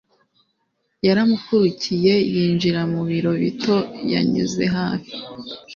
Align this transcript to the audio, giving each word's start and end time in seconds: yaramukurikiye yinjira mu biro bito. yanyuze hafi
yaramukurikiye 1.07 2.13
yinjira 2.33 2.81
mu 2.91 3.01
biro 3.09 3.31
bito. 3.41 3.77
yanyuze 4.11 4.63
hafi 4.75 5.13